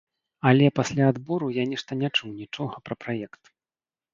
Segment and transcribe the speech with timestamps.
[0.51, 3.41] Але пасля адбору я нешта не чуў нічога пра праект.